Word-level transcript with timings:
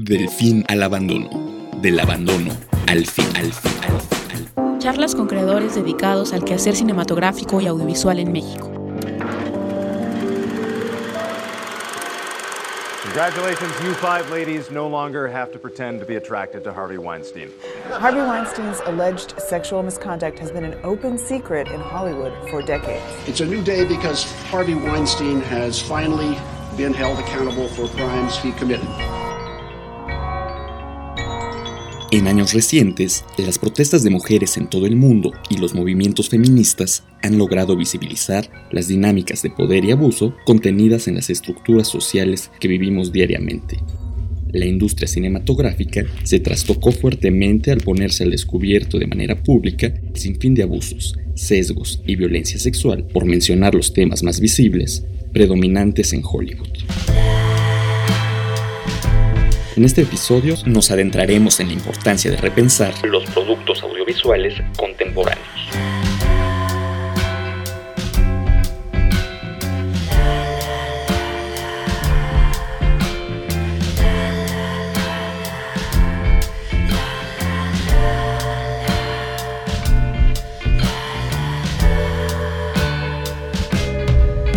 Del 0.00 0.28
fin 0.28 0.64
al 0.68 0.80
abandono. 0.84 1.28
Del 1.82 1.98
abandono 1.98 2.56
al 2.86 3.04
fin, 3.04 3.26
al 3.34 3.52
fin, 3.52 3.72
al 3.82 4.00
fin. 4.00 4.78
Charlas 4.78 5.12
con 5.12 5.26
creadores 5.26 5.74
dedicados 5.74 6.32
al 6.32 6.44
quehacer 6.44 6.76
cinematográfico 6.76 7.60
y 7.60 7.66
audiovisual 7.66 8.20
en 8.20 8.30
México. 8.30 8.70
Congratulations, 13.02 13.72
you 13.82 13.92
five 13.94 14.30
ladies 14.30 14.70
no 14.70 14.86
longer 14.86 15.26
have 15.26 15.50
to 15.50 15.58
pretend 15.58 15.98
to 15.98 16.06
be 16.06 16.14
attracted 16.14 16.62
to 16.62 16.72
Harvey 16.72 16.98
Weinstein. 16.98 17.48
Harvey 17.90 18.20
Weinstein's 18.20 18.80
alleged 18.86 19.34
sexual 19.40 19.82
misconduct 19.82 20.38
has 20.38 20.52
been 20.52 20.62
an 20.62 20.78
open 20.84 21.18
secret 21.18 21.66
in 21.66 21.80
Hollywood 21.80 22.32
for 22.50 22.62
decades. 22.62 23.02
It's 23.26 23.40
a 23.40 23.46
new 23.46 23.64
day 23.64 23.84
because 23.84 24.22
Harvey 24.48 24.76
Weinstein 24.76 25.40
has 25.40 25.82
finally 25.82 26.38
been 26.76 26.94
held 26.94 27.18
accountable 27.18 27.66
for 27.70 27.88
crimes 27.96 28.38
he 28.38 28.52
committed. 28.52 28.86
En 32.10 32.26
años 32.26 32.54
recientes, 32.54 33.22
las 33.36 33.58
protestas 33.58 34.02
de 34.02 34.08
mujeres 34.08 34.56
en 34.56 34.70
todo 34.70 34.86
el 34.86 34.96
mundo 34.96 35.32
y 35.50 35.58
los 35.58 35.74
movimientos 35.74 36.30
feministas 36.30 37.04
han 37.22 37.36
logrado 37.36 37.76
visibilizar 37.76 38.50
las 38.72 38.88
dinámicas 38.88 39.42
de 39.42 39.50
poder 39.50 39.84
y 39.84 39.90
abuso 39.90 40.34
contenidas 40.46 41.06
en 41.06 41.16
las 41.16 41.28
estructuras 41.28 41.86
sociales 41.86 42.50
que 42.60 42.68
vivimos 42.68 43.12
diariamente. 43.12 43.76
La 44.50 44.64
industria 44.64 45.06
cinematográfica 45.06 46.06
se 46.22 46.40
trastocó 46.40 46.92
fuertemente 46.92 47.72
al 47.72 47.82
ponerse 47.82 48.24
al 48.24 48.30
descubierto 48.30 48.98
de 48.98 49.06
manera 49.06 49.42
pública 49.42 49.92
sin 50.14 50.40
fin 50.40 50.54
de 50.54 50.62
abusos, 50.62 51.14
sesgos 51.34 52.02
y 52.06 52.16
violencia 52.16 52.58
sexual, 52.58 53.06
por 53.12 53.26
mencionar 53.26 53.74
los 53.74 53.92
temas 53.92 54.22
más 54.22 54.40
visibles, 54.40 55.04
predominantes 55.34 56.14
en 56.14 56.22
Hollywood. 56.24 56.70
En 59.78 59.84
este 59.84 60.02
episodio 60.02 60.56
nos 60.66 60.90
adentraremos 60.90 61.60
en 61.60 61.68
la 61.68 61.74
importancia 61.74 62.32
de 62.32 62.36
repensar 62.36 62.92
los 63.06 63.24
productos 63.26 63.80
audiovisuales 63.84 64.54
contemporáneos. 64.76 65.46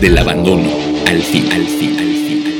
Del 0.00 0.16
abandono 0.16 0.70
al 1.06 1.20
fin, 1.20 1.52
al 1.52 1.66
fin, 1.66 1.98
al 1.98 2.06
fin. 2.06 2.51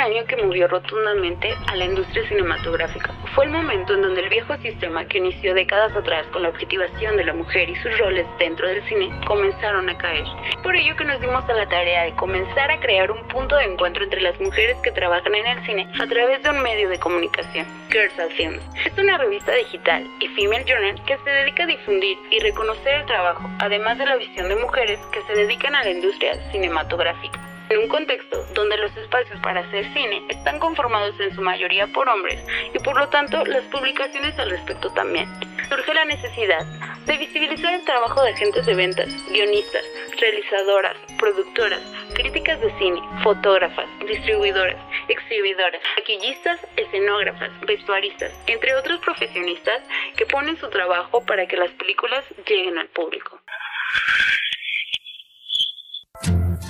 Un 0.00 0.06
año 0.06 0.24
que 0.24 0.36
movió 0.36 0.66
rotundamente 0.66 1.54
a 1.66 1.76
la 1.76 1.84
industria 1.84 2.26
cinematográfica. 2.26 3.12
Fue 3.34 3.44
el 3.44 3.50
momento 3.50 3.92
en 3.92 4.00
donde 4.00 4.22
el 4.22 4.30
viejo 4.30 4.56
sistema 4.56 5.04
que 5.04 5.18
inició 5.18 5.52
décadas 5.52 5.94
atrás 5.94 6.26
con 6.28 6.42
la 6.42 6.48
objetivación 6.48 7.18
de 7.18 7.24
la 7.24 7.34
mujer 7.34 7.68
y 7.68 7.76
sus 7.76 7.98
roles 7.98 8.26
dentro 8.38 8.66
del 8.66 8.82
cine 8.88 9.10
comenzaron 9.26 9.90
a 9.90 9.98
caer. 9.98 10.24
Por 10.62 10.74
ello 10.74 10.96
que 10.96 11.04
nos 11.04 11.20
dimos 11.20 11.46
a 11.46 11.52
la 11.52 11.68
tarea 11.68 12.04
de 12.04 12.14
comenzar 12.14 12.70
a 12.70 12.80
crear 12.80 13.10
un 13.10 13.28
punto 13.28 13.56
de 13.56 13.64
encuentro 13.64 14.02
entre 14.02 14.22
las 14.22 14.40
mujeres 14.40 14.78
que 14.82 14.90
trabajan 14.90 15.34
en 15.34 15.46
el 15.46 15.66
cine 15.66 15.86
a 16.00 16.06
través 16.06 16.42
de 16.42 16.48
un 16.48 16.62
medio 16.62 16.88
de 16.88 16.98
comunicación, 16.98 17.66
Girls 17.90 18.18
of 18.18 18.32
Films. 18.32 18.64
Es 18.86 18.96
una 18.96 19.18
revista 19.18 19.52
digital 19.52 20.06
y 20.20 20.28
female 20.28 20.64
journal 20.64 20.94
que 21.04 21.18
se 21.18 21.30
dedica 21.30 21.64
a 21.64 21.66
difundir 21.66 22.16
y 22.30 22.38
reconocer 22.38 22.94
el 22.94 23.04
trabajo, 23.04 23.50
además 23.58 23.98
de 23.98 24.06
la 24.06 24.16
visión 24.16 24.48
de 24.48 24.56
mujeres 24.56 24.98
que 25.12 25.20
se 25.24 25.34
dedican 25.34 25.74
a 25.74 25.84
la 25.84 25.90
industria 25.90 26.32
cinematográfica 26.52 27.38
en 27.70 27.78
un 27.78 27.88
contexto 27.88 28.44
donde 28.52 28.76
los 28.76 28.94
espacios 28.96 29.38
para 29.40 29.60
hacer 29.60 29.84
cine 29.94 30.22
están 30.28 30.58
conformados 30.58 31.18
en 31.20 31.34
su 31.34 31.40
mayoría 31.40 31.86
por 31.86 32.08
hombres 32.08 32.44
y 32.74 32.78
por 32.80 32.98
lo 32.98 33.08
tanto 33.08 33.44
las 33.46 33.64
publicaciones 33.64 34.38
al 34.38 34.50
respecto 34.50 34.92
también. 34.92 35.28
Surge 35.68 35.94
la 35.94 36.04
necesidad 36.04 36.66
de 37.06 37.16
visibilizar 37.16 37.72
el 37.74 37.84
trabajo 37.84 38.22
de 38.22 38.30
agentes 38.30 38.66
de 38.66 38.74
ventas, 38.74 39.14
guionistas, 39.30 39.84
realizadoras, 40.20 40.96
productoras, 41.18 41.80
críticas 42.14 42.60
de 42.60 42.76
cine, 42.78 43.00
fotógrafas, 43.22 43.86
distribuidoras, 44.06 44.76
exhibidoras, 45.08 45.80
maquillistas, 45.96 46.60
escenógrafas, 46.76 47.50
vestuaristas, 47.66 48.32
entre 48.48 48.74
otros 48.74 48.98
profesionistas 49.00 49.80
que 50.16 50.26
ponen 50.26 50.56
su 50.58 50.68
trabajo 50.70 51.24
para 51.24 51.46
que 51.46 51.56
las 51.56 51.70
películas 51.70 52.24
lleguen 52.46 52.78
al 52.78 52.88
público. 52.88 53.40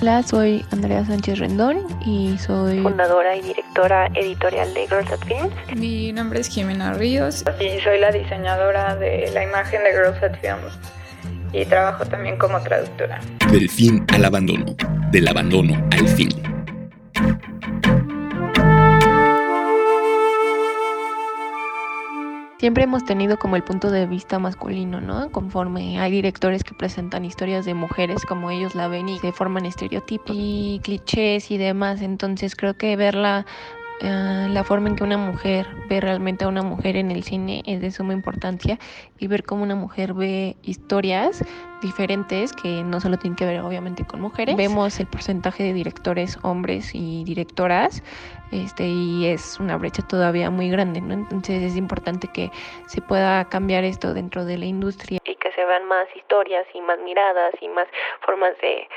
Hola, 0.01 0.23
soy 0.23 0.65
Andrea 0.71 1.05
Sánchez 1.05 1.37
Rendón 1.37 1.77
y 2.03 2.35
soy 2.39 2.79
fundadora 2.79 3.37
y 3.37 3.41
directora 3.43 4.07
editorial 4.15 4.73
de 4.73 4.87
Girls 4.87 5.11
at 5.11 5.19
Films. 5.27 5.53
Mi 5.77 6.11
nombre 6.11 6.39
es 6.39 6.49
Jimena 6.49 6.93
Ríos 6.93 7.45
y 7.59 7.79
soy 7.81 7.99
la 7.99 8.11
diseñadora 8.11 8.95
de 8.95 9.29
la 9.31 9.43
imagen 9.43 9.83
de 9.83 9.91
Girls 9.91 10.23
at 10.23 10.39
Films 10.41 10.73
y 11.53 11.65
trabajo 11.65 12.03
también 12.05 12.35
como 12.39 12.59
traductora. 12.63 13.19
Del 13.51 13.69
fin 13.69 14.03
al 14.11 14.25
abandono, 14.25 14.75
del 15.11 15.27
abandono 15.27 15.87
al 15.91 16.07
fin. 16.07 16.29
Siempre 22.61 22.83
hemos 22.83 23.03
tenido 23.05 23.39
como 23.39 23.55
el 23.55 23.63
punto 23.63 23.89
de 23.89 24.05
vista 24.05 24.37
masculino, 24.37 25.01
¿no? 25.01 25.31
Conforme 25.31 25.99
hay 25.99 26.11
directores 26.11 26.63
que 26.63 26.75
presentan 26.75 27.25
historias 27.25 27.65
de 27.65 27.73
mujeres 27.73 28.23
como 28.23 28.51
ellos 28.51 28.75
la 28.75 28.87
ven 28.87 29.09
y 29.09 29.17
se 29.17 29.31
forman 29.31 29.65
estereotipos 29.65 30.35
y 30.37 30.79
clichés 30.83 31.49
y 31.49 31.57
demás. 31.57 32.03
Entonces 32.03 32.55
creo 32.55 32.75
que 32.75 32.95
verla 32.95 33.47
eh, 34.01 34.47
la 34.49 34.63
forma 34.63 34.89
en 34.89 34.95
que 34.95 35.03
una 35.03 35.17
mujer 35.17 35.67
ve 35.87 36.01
realmente 36.01 36.45
a 36.45 36.47
una 36.47 36.63
mujer 36.63 36.95
en 36.95 37.11
el 37.11 37.23
cine 37.23 37.61
es 37.67 37.81
de 37.81 37.91
suma 37.91 38.13
importancia 38.13 38.79
y 39.19 39.27
ver 39.27 39.43
cómo 39.43 39.61
una 39.61 39.75
mujer 39.75 40.13
ve 40.13 40.55
historias 40.63 41.45
diferentes 41.81 42.51
que 42.53 42.83
no 42.83 42.99
solo 42.99 43.17
tienen 43.17 43.35
que 43.35 43.45
ver 43.45 43.61
obviamente 43.61 44.03
con 44.05 44.21
mujeres. 44.21 44.55
Vemos 44.55 44.99
el 44.99 45.07
porcentaje 45.07 45.63
de 45.63 45.73
directores 45.73 46.39
hombres 46.41 46.95
y 46.95 47.23
directoras 47.23 48.03
este 48.51 48.87
y 48.87 49.27
es 49.27 49.59
una 49.59 49.77
brecha 49.77 50.01
todavía 50.07 50.49
muy 50.49 50.69
grande, 50.69 50.99
¿no? 50.99 51.13
Entonces 51.13 51.61
es 51.63 51.77
importante 51.77 52.27
que 52.27 52.49
se 52.87 53.01
pueda 53.01 53.45
cambiar 53.45 53.83
esto 53.83 54.13
dentro 54.13 54.45
de 54.45 54.57
la 54.57 54.65
industria 54.65 55.19
y 55.25 55.35
que 55.35 55.51
se 55.51 55.63
vean 55.63 55.85
más 55.85 56.07
historias 56.15 56.65
y 56.73 56.81
más 56.81 56.99
miradas 56.99 57.53
y 57.61 57.67
más 57.69 57.87
formas 58.25 58.53
de, 58.61 58.87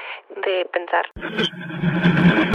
de 0.41 0.65
pensar. 0.73 2.54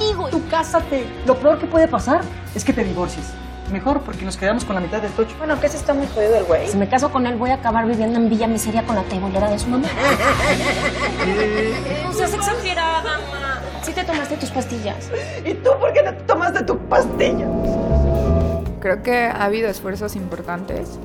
Contigo. 0.00 0.28
Tú 0.30 0.42
cásate. 0.50 1.04
Lo 1.26 1.36
peor 1.36 1.58
que 1.58 1.66
puede 1.66 1.88
pasar 1.88 2.22
es 2.54 2.64
que 2.64 2.72
te 2.72 2.84
divorcies. 2.84 3.32
Mejor 3.70 4.00
porque 4.00 4.24
nos 4.24 4.36
quedamos 4.36 4.64
con 4.64 4.74
la 4.74 4.80
mitad 4.80 5.00
del 5.00 5.12
tocho. 5.12 5.34
Bueno, 5.38 5.60
que 5.60 5.68
se 5.68 5.76
está 5.76 5.94
muy 5.94 6.06
jodido 6.08 6.36
el 6.36 6.44
güey. 6.44 6.66
Si 6.66 6.76
me 6.76 6.88
caso 6.88 7.10
con 7.10 7.26
él, 7.26 7.36
voy 7.36 7.50
a 7.50 7.54
acabar 7.54 7.86
viviendo 7.86 8.18
en 8.18 8.28
Villa 8.28 8.48
Miseria 8.48 8.84
con 8.84 8.96
la 8.96 9.04
tebolera 9.04 9.48
de 9.48 9.58
su 9.58 9.68
mamá. 9.68 9.86
no 12.04 12.12
seas 12.12 12.34
exagerada, 12.34 13.02
mamá. 13.02 13.60
Sí 13.82 13.92
te 13.92 14.02
tomaste 14.02 14.36
tus 14.36 14.50
pastillas. 14.50 15.10
¿Y 15.44 15.54
tú 15.54 15.70
por 15.78 15.92
qué 15.92 16.02
no 16.02 16.12
te 16.12 16.22
tomaste 16.24 16.64
tu 16.64 16.78
pastilla? 16.78 17.46
Creo 18.80 19.02
que 19.02 19.26
ha 19.26 19.44
habido 19.44 19.68
esfuerzos 19.68 20.16
importantes, 20.16 20.98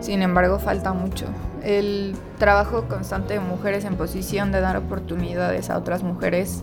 sin 0.00 0.22
embargo 0.22 0.58
falta 0.58 0.94
mucho. 0.94 1.26
El 1.62 2.16
trabajo 2.38 2.86
constante 2.88 3.34
de 3.34 3.40
mujeres 3.40 3.84
en 3.84 3.96
posición 3.96 4.50
de 4.50 4.60
dar 4.60 4.76
oportunidades 4.76 5.68
a 5.68 5.76
otras 5.76 6.02
mujeres 6.02 6.62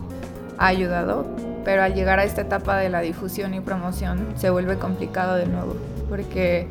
ha 0.58 0.66
ayudado, 0.66 1.26
pero 1.66 1.82
al 1.82 1.94
llegar 1.94 2.20
a 2.20 2.24
esta 2.24 2.42
etapa 2.42 2.78
de 2.78 2.88
la 2.88 3.00
difusión 3.00 3.52
y 3.52 3.60
promoción 3.60 4.34
se 4.36 4.50
vuelve 4.50 4.78
complicado 4.78 5.34
de 5.34 5.46
nuevo, 5.46 5.74
porque 6.08 6.68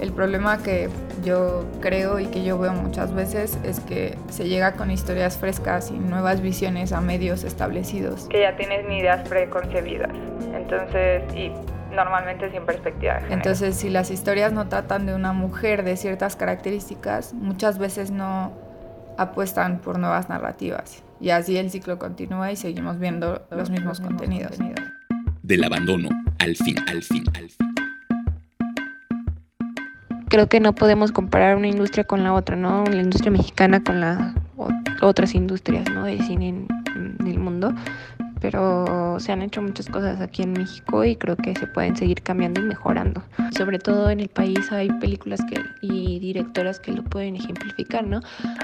el 0.00 0.12
problema 0.12 0.58
que 0.58 0.88
yo 1.24 1.64
creo 1.80 2.20
y 2.20 2.26
que 2.26 2.44
yo 2.44 2.56
veo 2.56 2.72
muchas 2.72 3.12
veces 3.12 3.58
es 3.64 3.80
que 3.80 4.16
se 4.28 4.48
llega 4.48 4.74
con 4.74 4.92
historias 4.92 5.36
frescas 5.38 5.90
y 5.90 5.94
nuevas 5.94 6.40
visiones 6.40 6.92
a 6.92 7.00
medios 7.00 7.42
establecidos. 7.42 8.28
Que 8.30 8.42
ya 8.42 8.56
tienen 8.56 8.92
ideas 8.92 9.28
preconcebidas, 9.28 10.12
entonces, 10.54 11.24
y 11.34 11.50
normalmente 11.92 12.48
sin 12.52 12.64
perspectiva 12.64 13.14
de 13.14 13.20
género. 13.22 13.34
Entonces, 13.34 13.74
si 13.74 13.90
las 13.90 14.12
historias 14.12 14.52
no 14.52 14.68
tratan 14.68 15.04
de 15.04 15.16
una 15.16 15.32
mujer 15.32 15.82
de 15.82 15.96
ciertas 15.96 16.36
características, 16.36 17.34
muchas 17.34 17.78
veces 17.78 18.12
no 18.12 18.52
apuestan 19.18 19.80
por 19.80 19.98
nuevas 19.98 20.28
narrativas. 20.28 21.02
Y 21.20 21.30
así 21.30 21.56
el 21.56 21.70
ciclo 21.70 21.98
continúa 21.98 22.50
y 22.52 22.56
seguimos 22.56 22.98
viendo 22.98 23.46
los 23.50 23.68
mismos 23.68 24.00
contenidos. 24.00 24.56
Del 25.42 25.64
abandono 25.64 26.08
al 26.38 26.56
fin, 26.56 26.76
al 26.88 27.02
fin, 27.02 27.24
al 27.34 27.50
fin. 27.50 27.74
Creo 30.28 30.48
que 30.48 30.60
no 30.60 30.74
podemos 30.74 31.10
comparar 31.10 31.56
una 31.56 31.68
industria 31.68 32.04
con 32.04 32.22
la 32.22 32.32
otra, 32.32 32.54
¿no? 32.54 32.84
La 32.84 33.02
industria 33.02 33.32
mexicana 33.32 33.82
con 33.82 34.00
las 34.00 34.34
otras 35.00 35.34
industrias, 35.34 35.90
¿no? 35.90 36.04
De 36.04 36.18
cine 36.22 36.48
en, 36.48 36.68
en 37.20 37.26
el 37.26 37.38
mundo 37.38 37.74
pero 38.40 39.18
se 39.18 39.32
han 39.32 39.42
hecho 39.42 39.62
muchas 39.62 39.88
cosas 39.88 40.20
aquí 40.20 40.42
en 40.42 40.52
México 40.52 41.04
y 41.04 41.16
creo 41.16 41.36
que 41.36 41.54
se 41.54 41.66
pueden 41.66 41.96
seguir 41.96 42.22
cambiando 42.22 42.60
y 42.60 42.64
mejorando. 42.64 43.22
Sobre 43.56 43.78
todo 43.78 44.10
en 44.10 44.20
el 44.20 44.28
país 44.28 44.70
hay 44.72 44.90
películas 45.00 45.40
que, 45.48 45.60
y 45.82 46.18
directoras 46.20 46.80
que 46.80 46.92
lo 46.92 47.02
pueden 47.04 47.36
ejemplificar, 47.36 48.04
¿no? 48.04 48.20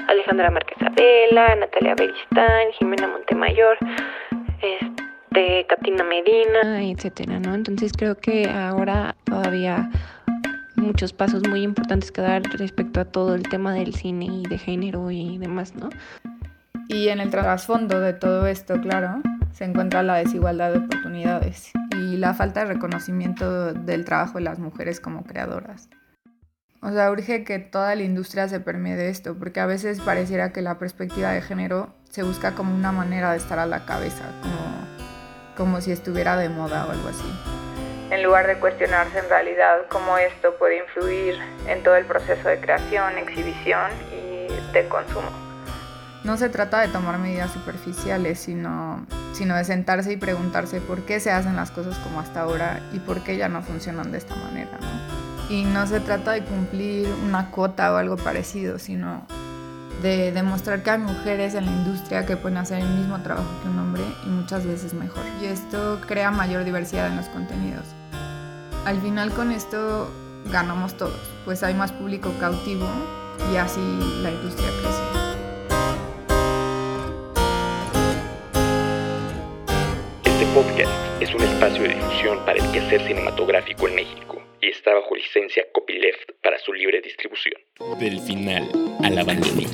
Alejandra 0.07 0.51
Márquez 0.51 0.77
Abela, 0.81 1.55
Natalia 1.55 1.95
Beristain, 1.95 2.71
Jimena 2.77 3.07
Montemayor, 3.07 3.77
este, 4.61 5.65
Katina 5.67 6.03
Medina, 6.03 6.83
etcétera, 6.83 7.39
¿no? 7.39 7.55
Entonces 7.55 7.91
creo 7.93 8.15
que 8.15 8.49
ahora 8.49 9.15
todavía 9.25 9.89
muchos 10.75 11.13
pasos 11.13 11.47
muy 11.47 11.63
importantes 11.63 12.11
que 12.11 12.21
dar 12.21 12.43
respecto 12.43 12.99
a 12.99 13.05
todo 13.05 13.35
el 13.35 13.43
tema 13.43 13.73
del 13.73 13.93
cine 13.93 14.25
y 14.25 14.43
de 14.43 14.57
género 14.57 15.11
y 15.11 15.37
demás, 15.37 15.75
¿no? 15.75 15.89
Y 16.87 17.09
en 17.09 17.19
el 17.19 17.31
trasfondo 17.31 17.99
de 17.99 18.13
todo 18.13 18.45
esto, 18.45 18.79
claro, 18.79 19.21
se 19.55 19.63
encuentra 19.63 20.03
la 20.03 20.15
desigualdad 20.15 20.73
de 20.73 20.79
oportunidades 20.79 21.71
y 21.95 22.17
la 22.17 22.33
falta 22.33 22.61
de 22.61 22.73
reconocimiento 22.73 23.73
del 23.73 24.03
trabajo 24.03 24.37
de 24.37 24.43
las 24.43 24.59
mujeres 24.59 24.99
como 24.99 25.23
creadoras. 25.23 25.89
O 26.81 26.91
sea, 26.91 27.09
urge 27.09 27.45
que 27.45 27.59
toda 27.59 27.95
la 27.95 28.03
industria 28.03 28.49
se 28.49 28.59
permee 28.59 28.97
de 28.97 29.07
esto, 29.07 29.35
porque 29.39 29.61
a 29.61 29.65
veces 29.65 30.01
pareciera 30.01 30.51
que 30.51 30.61
la 30.61 30.77
perspectiva 30.77 31.31
de 31.31 31.41
género 31.41 31.95
se 32.09 32.23
busca 32.23 32.51
como 32.51 32.75
una 32.75 32.91
manera 32.91 33.31
de 33.31 33.37
estar 33.37 33.57
a 33.57 33.65
la 33.65 33.85
cabeza, 33.85 34.25
como, 34.41 34.87
como 35.55 35.81
si 35.81 35.93
estuviera 35.93 36.35
de 36.35 36.49
moda 36.49 36.85
o 36.85 36.91
algo 36.91 37.07
así. 37.07 37.23
En 38.11 38.23
lugar 38.23 38.47
de 38.47 38.59
cuestionarse 38.59 39.19
en 39.19 39.29
realidad 39.29 39.77
cómo 39.89 40.17
esto 40.17 40.53
puede 40.59 40.79
influir 40.79 41.35
en 41.67 41.81
todo 41.81 41.95
el 41.95 42.05
proceso 42.05 42.49
de 42.49 42.59
creación, 42.59 43.17
exhibición 43.17 43.89
y 44.11 44.47
de 44.73 44.87
consumo 44.89 45.44
no 46.25 46.37
se 46.37 46.49
trata 46.49 46.81
de 46.81 46.87
tomar 46.87 47.19
medidas 47.19 47.51
superficiales, 47.51 48.39
sino, 48.39 49.05
sino 49.33 49.55
de 49.55 49.63
sentarse 49.63 50.11
y 50.11 50.17
preguntarse 50.17 50.81
por 50.81 51.01
qué 51.01 51.19
se 51.19 51.31
hacen 51.31 51.55
las 51.55 51.71
cosas 51.71 51.97
como 51.99 52.19
hasta 52.19 52.41
ahora 52.41 52.81
y 52.93 52.99
por 52.99 53.23
qué 53.23 53.37
ya 53.37 53.47
no 53.47 53.61
funcionan 53.61 54.11
de 54.11 54.17
esta 54.17 54.35
manera. 54.35 54.71
¿no? 54.81 55.53
Y 55.55 55.63
no 55.63 55.85
se 55.85 55.99
trata 55.99 56.31
de 56.31 56.43
cumplir 56.43 57.07
una 57.23 57.51
cuota 57.51 57.93
o 57.93 57.97
algo 57.97 58.17
parecido, 58.17 58.79
sino 58.79 59.21
de 60.01 60.31
demostrar 60.31 60.81
que 60.81 60.89
hay 60.89 60.97
mujeres 60.97 61.53
en 61.53 61.65
la 61.65 61.71
industria 61.71 62.25
que 62.25 62.35
pueden 62.35 62.57
hacer 62.57 62.79
el 62.79 62.89
mismo 62.89 63.21
trabajo 63.21 63.49
que 63.61 63.69
un 63.69 63.79
hombre 63.79 64.03
y 64.25 64.29
muchas 64.29 64.65
veces 64.65 64.95
mejor. 64.95 65.23
Y 65.41 65.45
esto 65.45 66.01
crea 66.07 66.31
mayor 66.31 66.63
diversidad 66.63 67.07
en 67.07 67.17
los 67.17 67.27
contenidos. 67.27 67.85
Al 68.85 68.99
final 68.99 69.31
con 69.31 69.51
esto 69.51 70.11
ganamos 70.51 70.97
todos, 70.97 71.19
pues 71.45 71.61
hay 71.61 71.75
más 71.75 71.91
público 71.91 72.33
cautivo 72.39 72.87
y 73.51 73.57
así 73.57 73.81
la 74.21 74.31
industria 74.31 74.69
crece. 74.81 75.04
Podcast 80.55 81.21
es 81.21 81.35
un 81.35 81.41
espacio 81.41 81.83
de 81.83 81.89
difusión 81.89 82.39
para 82.45 82.53
el 82.53 82.71
quehacer 82.71 83.05
cinematográfico 83.05 83.89
en 83.89 83.95
México 83.95 84.41
y 84.61 84.69
está 84.69 84.93
bajo 84.93 85.13
licencia 85.13 85.65
Copyleft 85.73 86.31
para 86.41 86.57
su 86.59 86.71
libre 86.71 87.01
distribución. 87.01 87.55
Del 87.99 88.21
final 88.21 88.69
al 89.03 89.17
abandono. 89.17 89.67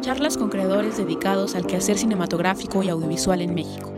Charlas 0.00 0.36
con 0.36 0.50
creadores 0.50 0.96
dedicados 0.96 1.54
al 1.54 1.68
quehacer 1.68 1.96
cinematográfico 1.96 2.82
y 2.82 2.88
audiovisual 2.88 3.42
en 3.42 3.54
México. 3.54 3.93